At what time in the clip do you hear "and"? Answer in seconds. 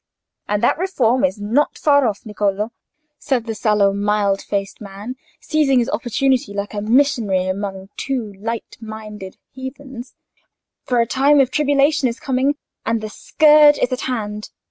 0.47-0.63, 12.83-12.99